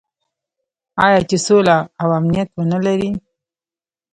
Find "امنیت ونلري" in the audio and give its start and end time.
2.19-3.11